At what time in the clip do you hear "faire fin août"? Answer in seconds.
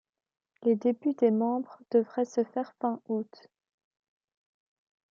2.43-3.47